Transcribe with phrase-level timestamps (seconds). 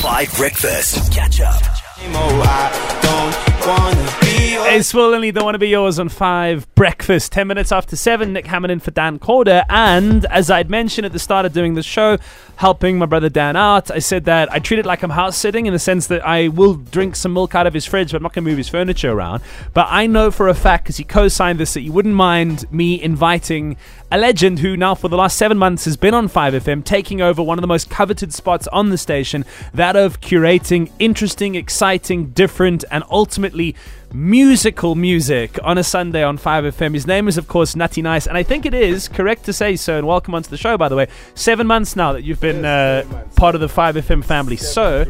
[0.00, 1.12] 5 Breakfast.
[1.12, 1.62] Catch up.
[4.72, 7.32] It's full only don't want to be yours on five breakfast.
[7.32, 11.12] Ten minutes after seven, Nick Hamman in for Dan Corder, and as I'd mentioned at
[11.12, 12.16] the start of doing the show,
[12.56, 15.66] helping my brother Dan out, I said that I treat it like I'm house sitting
[15.66, 18.22] in the sense that I will drink some milk out of his fridge, but I'm
[18.22, 19.42] not going to move his furniture around.
[19.74, 23.02] But I know for a fact because he co-signed this that you wouldn't mind me
[23.02, 23.76] inviting
[24.12, 27.42] a legend who now for the last seven months has been on 5FM, taking over
[27.42, 32.84] one of the most coveted spots on the station, that of curating interesting, exciting, different,
[32.90, 33.76] and ultimately
[34.12, 36.94] musical music on a Sunday on 5FM.
[36.94, 39.76] His name is, of course, Nutty Nys, and I think it is correct to say
[39.76, 39.98] so.
[39.98, 41.06] And welcome onto the show, by the way.
[41.34, 43.04] Seven months now that you've been uh,
[43.36, 44.56] part of the 5FM family.
[44.56, 45.04] So.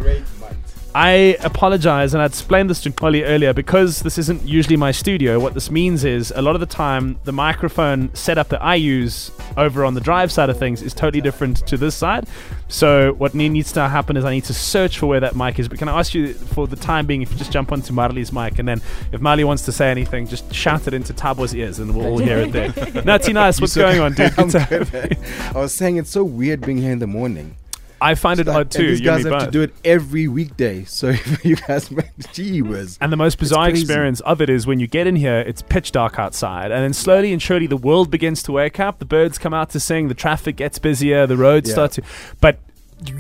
[0.95, 5.39] I apologize, and I explained this to Molly earlier because this isn't usually my studio.
[5.39, 9.31] What this means is a lot of the time, the microphone setup that I use
[9.57, 12.27] over on the drive side of things is totally different to this side.
[12.67, 15.69] So, what needs to happen is I need to search for where that mic is.
[15.69, 18.33] But can I ask you, for the time being, if you just jump onto Marley's
[18.33, 18.81] mic, and then
[19.12, 22.19] if Marley wants to say anything, just shout it into Tabo's ears, and we'll all
[22.19, 22.69] hear it there.
[23.05, 24.34] Nutty Nys, what's going on, dude?
[24.36, 25.17] Good to good, man.
[25.55, 27.57] I was saying it's so weird being here in the morning.
[28.03, 28.81] I find it Like, odd too.
[28.81, 30.84] And these you guys have to do it every weekday.
[30.84, 31.11] So
[31.45, 31.91] you guys,
[32.33, 32.97] gee whiz.
[33.01, 35.92] And the most bizarre experience of it is when you get in here, it's pitch
[35.92, 38.98] dark outside, and then slowly and surely the world begins to wake up.
[38.98, 41.75] The birds come out to sing, the traffic gets busier, the roads Yeah.
[41.75, 42.03] start to.
[42.41, 42.59] But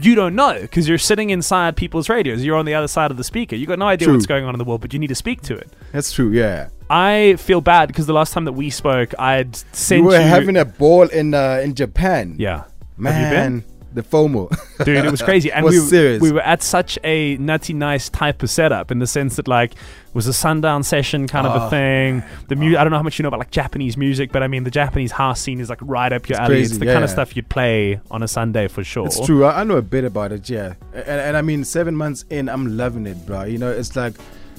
[0.02, 2.44] you don't know because you're sitting inside people's radios.
[2.44, 3.56] You're on the other side of the speaker.
[3.56, 4.14] You got no idea True.
[4.14, 5.72] what's going on in the world, but you need to speak to it.
[5.92, 6.30] That's true.
[6.30, 10.08] Yeah, I feel bad because the last time that we spoke, I'd sent you.
[10.08, 10.20] we you.
[10.20, 12.34] were having a ball in uh, in Japan.
[12.38, 12.66] yeah, Have
[12.98, 13.30] you been?
[13.30, 14.48] man, the FOMO.
[14.84, 16.22] dude it was crazy and Was we, serious.
[16.22, 19.72] we were at such a Nutty Nys type of setup in the sense that like
[19.72, 19.78] it
[20.14, 22.80] was a sundown session kind of a Oh, thing the mu- ah.
[22.80, 24.70] i don't know how much you know about like japanese music but i mean the
[24.70, 27.10] japanese house scene is like right up your It's alley crazy, it's the kind of
[27.10, 29.44] stuff you'd play on a sunday for sure It's true.
[29.44, 30.48] I, I know a bit about it.
[30.48, 33.42] Yeah, and, and I mean, seven months in, I'm loving it, bro.
[33.44, 34.14] You know, it's like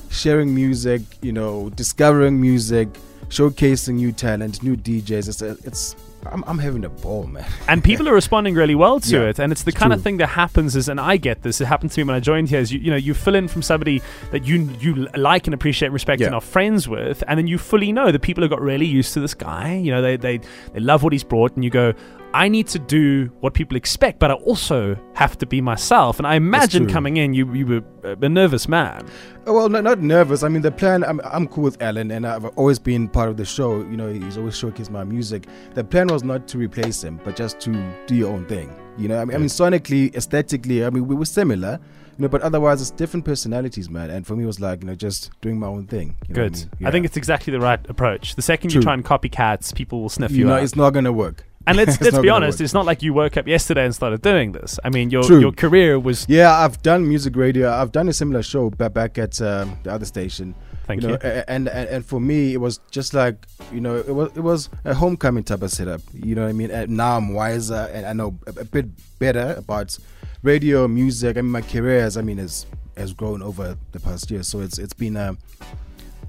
[0.10, 1.02] sharing music.
[1.22, 2.88] You know, discovering music,
[3.30, 5.28] showcasing new talent, new DJs.
[5.30, 5.96] It's a, it's.
[6.26, 7.46] I'm, I'm having a ball, man.
[7.68, 10.02] and people are responding really well to Yeah, it and it's the it's kind of
[10.02, 12.50] thing that happens is and i get this it happened to me when i joined
[12.50, 14.02] here is you, you know you fill in from somebody
[14.32, 16.28] that you you like and appreciate and respect Yeah.
[16.28, 19.14] and are friends with and then you fully know that people have got really used
[19.14, 20.38] to this guy you know they they,
[20.74, 21.94] they love what he's brought and you go
[22.34, 26.18] I need to do what people expect, but I also have to be myself.
[26.18, 29.06] And I imagine coming in, you you were a nervous man.
[29.46, 30.44] Oh, Well, not, not nervous.
[30.44, 31.04] I mean, the plan.
[31.04, 33.80] I'm, I'm cool with Alan, and I've always been part of the show.
[33.80, 35.48] You know, he's always showcased my music.
[35.74, 38.74] The plan was not to replace him, but just to do your own thing.
[38.98, 41.80] You know, I mean, I mean sonically, aesthetically, I mean, we were similar.
[42.18, 44.10] You know, but otherwise, it's different personalities, man.
[44.10, 46.16] And for me, it was like you know, just doing my own thing.
[46.28, 46.56] You know Good.
[46.56, 46.88] I, mean?
[46.88, 48.36] I think it's exactly the right approach.
[48.36, 50.64] The second you try and copy cats, people will sniff you, you know, out.
[50.64, 51.46] it's not gonna work.
[51.68, 52.64] And let's let's be honest, work.
[52.64, 54.80] it's not like you woke up yesterday and started doing this.
[54.84, 55.40] I mean, your True.
[55.40, 56.26] your career was.
[56.28, 57.72] Yeah, I've done music radio.
[57.72, 60.56] I've done a similar show back back at um, the other station.
[60.86, 61.14] Thank you you.
[61.16, 64.42] know, and, and and for me, it was just like you know, it was it
[64.42, 66.02] was a homecoming type of setup.
[66.14, 66.72] You know what I mean?
[66.72, 68.88] And now I'm wiser and I know a, a bit
[69.20, 69.98] better about
[70.44, 71.38] radio, music.
[71.38, 72.66] I mean, my career has I mean has
[72.98, 74.44] has grown over the past year.
[74.44, 75.36] So it's it's been uh,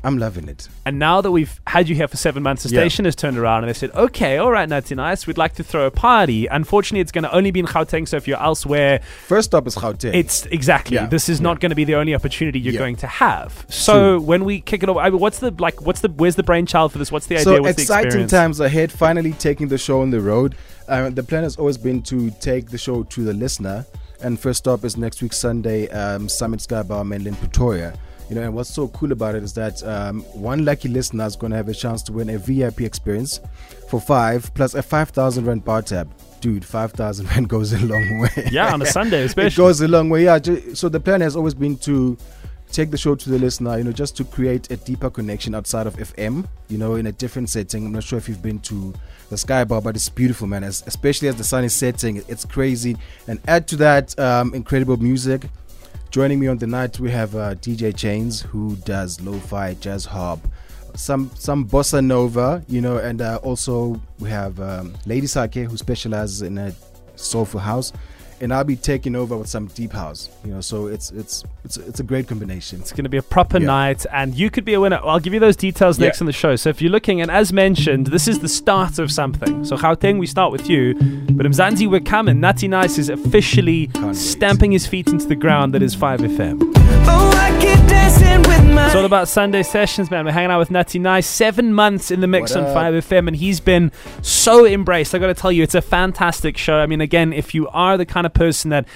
[0.05, 0.69] I'm loving it.
[0.85, 2.81] And now that we've had you here for seven months, the Yeah.
[2.81, 5.63] station has turned around and they said, okay, all right, Nutty Nys, we'd like to
[5.63, 6.47] throw a party.
[6.47, 9.77] Unfortunately, it's going to only be in Gauteng, so if you're elsewhere, First stop is
[9.77, 10.13] Gauteng.
[10.15, 10.97] it's exactly.
[10.97, 12.81] Yeah, This is not going to be the only opportunity you're Yeah.
[12.81, 13.65] going to have.
[13.69, 14.21] So True.
[14.21, 16.91] when we kick it off, I mean, what's the, like, what's the, where's the brainchild
[16.91, 17.13] for this?
[17.13, 17.45] What's the idea?
[17.45, 18.91] so What's exciting times ahead.
[18.91, 20.57] Finally taking the show on the road.
[20.89, 23.87] Uh, the plan has always been to take the show to the listener.
[24.21, 27.95] And first stop is next week Sunday, um, Summit Sky Bar, Menlyn Pretoria.
[28.33, 31.37] You know, and what's so cool about it is that um, one lucky listener is
[31.37, 33.41] going to have a chance to win a VIP experience
[33.91, 36.11] for five plus a five thousand rand bar tab.
[36.41, 38.49] Dude, five thousand rand goes a long way.
[38.51, 39.63] Yeah, on a Sunday, it especially.
[39.63, 40.25] goes a long way.
[40.25, 40.39] Yeah.
[40.73, 42.17] So the plan has always been to
[42.71, 45.87] take the show to the listener, you know, just to create a deeper connection outside
[45.87, 47.85] of FM, you know, in a different setting.
[47.85, 48.95] I'm not sure if you've been to
[49.29, 50.65] the Sky Bar, but it's beautiful, man.
[50.65, 52.97] As, especially as the sun is setting, it's crazy.
[53.29, 55.49] And add to that, um, incredible music.
[56.13, 60.41] Joining me on the night, we have uh, DJ Chains, who does lo-fi, jazz hop,
[60.95, 65.75] some some bossa nova, you know, and uh, also we have um, Lady Sake, who
[65.79, 66.75] specializes in a
[67.17, 67.95] soulful house,
[68.43, 70.61] and I'll be taking over with some deep house, you know.
[70.61, 72.81] So it's it's it's it's a great combination.
[72.81, 73.67] It's going to be a proper Yeah.
[73.67, 75.01] night, and you could be a winner.
[75.03, 76.07] I'll give you those details Yeah.
[76.07, 76.57] next in the show.
[76.57, 79.65] So if you're looking, and as mentioned, this is the start of something.
[79.65, 82.41] So Gauteng, we start with you, but Mzansi, we're coming.
[82.41, 84.17] Nutty Nys is officially Can't wait.
[84.17, 86.59] stamping his feet into the ground that is 5FM.
[87.05, 90.25] Oh, I keep dancing with my It's all about Sunday sessions, man.
[90.25, 91.25] We're hanging out with Nutty Nys.
[91.25, 92.77] Seven months in the mix What on up?
[92.77, 93.91] 5FM, and he's been
[94.23, 95.15] so embraced.
[95.15, 96.77] I got to tell you, it's a fantastic show.
[96.77, 98.87] I mean, again, if you are the kind of person that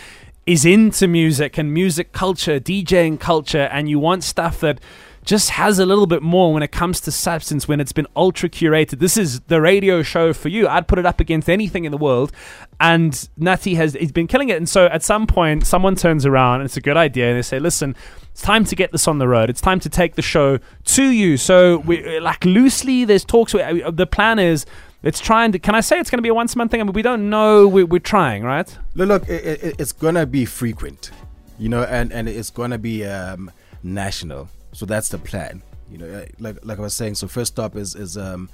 [0.46, 4.80] is into music and music culture, DJing culture, and you want stuff that
[5.26, 8.48] just has a little bit more when it comes to substance when it's been ultra
[8.48, 9.00] curated.
[9.00, 10.68] This is the radio show for you.
[10.68, 12.30] I'd put it up against anything in the world.
[12.78, 14.56] And Nutty has he's been killing it.
[14.56, 17.42] And so at some point someone turns around and it's a good idea and they
[17.42, 17.96] say, listen,
[18.30, 19.50] it's time to get this on the road.
[19.50, 21.36] It's time to take the show to you.
[21.36, 24.64] So we like loosely there's talks uh, the plan is
[25.02, 26.80] Let's try and can I say it's going to be a once a month thing?
[26.80, 27.68] I mean, we don't know.
[27.68, 28.66] We're, we're trying, right?
[28.94, 31.10] Look, look it, it, it's gonna be frequent,
[31.58, 33.50] you know, and and it's gonna be um,
[33.82, 34.48] national.
[34.72, 35.62] So that's the plan.
[35.90, 37.14] You know, like like I was saying.
[37.16, 38.48] So first stop is is um,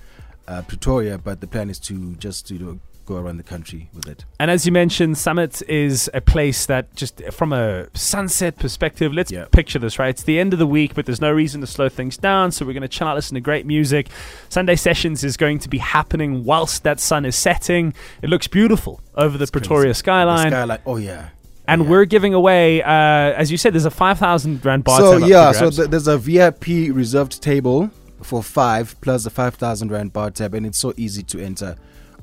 [0.49, 2.81] uh, Pretoria, but the plan is to just you know,
[3.13, 4.25] go around the country with it.
[4.41, 9.31] And as you mentioned, Summit is a place that just from a sunset perspective, let's
[9.31, 9.47] Yeah.
[9.53, 10.11] picture this, right?
[10.11, 12.53] It's the end of the week, but there's no reason to slow things down.
[12.53, 14.09] So we're going to chill out, listen to great music.
[14.49, 17.95] Sunday Sessions is going to be happening whilst that sun is setting.
[18.23, 20.51] It looks beautiful over the Pretoria The skyline.
[20.51, 20.79] skyline.
[20.87, 21.29] Oh yeah.
[21.69, 21.89] and yeah.
[21.91, 25.71] we're giving away, uh, as you said, there's a 5,000 Rand bar so yeah, so
[25.71, 27.91] th- there's a VIP reserved table
[28.23, 31.75] for five plus the five thousand rand bar tab, and it's so easy to enter.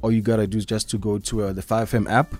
[0.01, 2.34] All you gotta do is just to go to uh, the 5M app,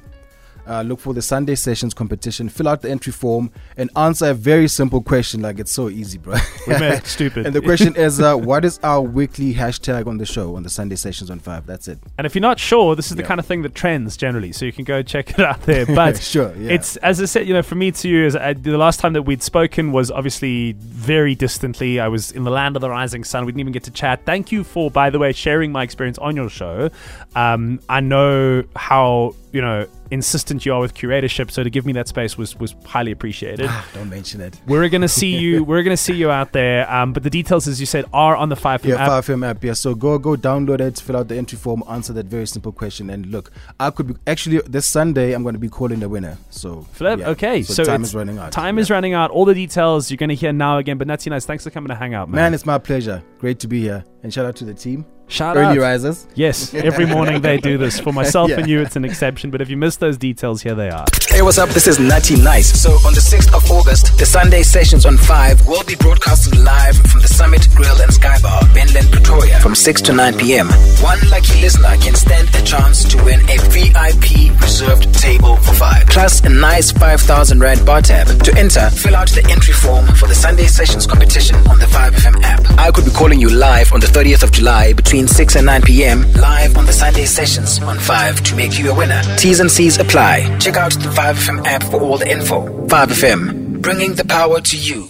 [0.67, 4.33] uh, look for the Sunday sessions competition, fill out the entry form, and answer a
[4.33, 5.41] very simple question.
[5.41, 6.35] Like it's so easy, bro.
[6.67, 7.45] we made it stupid.
[7.45, 10.69] and the question is, uh, what is our weekly hashtag on the show on the
[10.69, 11.65] Sunday sessions on five?
[11.65, 12.00] That's it.
[12.17, 14.65] And if you're not sure, this is the kind of thing that trends generally, so
[14.65, 15.85] you can go check it out there.
[16.00, 16.71] But Sure, yeah.
[16.71, 19.13] it's as I said, you know, for me to you, is uh, the last time
[19.13, 22.00] that we'd spoken was obviously very distantly.
[22.00, 23.45] I was in the land of the rising sun.
[23.45, 24.25] We didn't even get to chat.
[24.25, 26.89] Thank you for, by the way, sharing my experience on your show.
[27.35, 31.94] Um, I know how you know insistent you are with curatorship, so to give me
[31.94, 33.69] that space was was highly appreciated.
[33.94, 34.59] Don't mention it.
[34.67, 35.63] We're gonna see you.
[35.63, 36.89] We're gonna see you out there.
[36.91, 39.23] Um, but the details, as you said, are on the five Yeah, app.
[39.25, 39.63] 5M app.
[39.63, 42.71] Yeah, so go go download it, fill out the entry form, answer that very simple
[42.71, 45.33] question, and look, I could be actually this Sunday.
[45.33, 46.38] I'm going to be calling the winner.
[46.50, 47.19] So Flip.
[47.19, 47.29] yeah.
[47.29, 48.51] Okay, so, so time is running out.
[48.51, 48.81] Time Yeah.
[48.81, 49.31] is running out.
[49.31, 50.97] All the details you're going to hear now again.
[50.97, 52.35] But Nutty Nys, thanks for coming to hang out, man.
[52.38, 53.21] Man, it's my pleasure.
[53.39, 55.77] Great to be here, and shout out to the team, Shout early out.
[55.77, 56.25] risers.
[56.35, 57.99] Yes, every morning they do this.
[57.99, 58.57] For myself Yeah.
[58.59, 59.51] and you, it's an exception.
[59.51, 61.05] But if you missed those details, here they are.
[61.29, 61.69] Hey, what's up?
[61.69, 62.63] This is Nutty Nys.
[62.75, 66.97] So, on the 6th of August, the Sunday sessions on 5 will be broadcasted live
[66.97, 70.67] from the Summit Grill and Sky Bar, Menlyn, Pretoria, from 6 to 9 p.m.
[71.01, 76.07] One lucky listener can stand a chance to win a VIP reserved table for 5,
[76.07, 78.27] plus a nice 5,000 Rand bar tab.
[78.43, 82.41] To enter, fill out the entry form for the Sunday sessions competition on the 5FM
[82.43, 82.65] app.
[82.79, 85.81] I could be calling you live on the 30th of July between 6 and 9
[85.81, 86.33] p.m.
[86.33, 89.21] live on the Sunday sessions on 5 to make you a winner.
[89.38, 90.57] T's and C's apply.
[90.60, 92.66] Check out the 5FM app for all the info.
[92.88, 95.10] 5FM, bringing the power to you.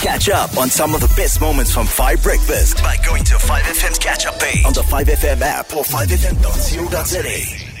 [0.00, 3.98] Catch up on some of the best moments from 5 Breakfast by going to 5FM's
[3.98, 7.75] catch up page on the 5FM app or 5FM.co.za.